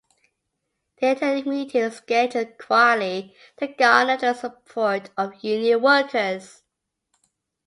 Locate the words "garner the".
3.67-4.33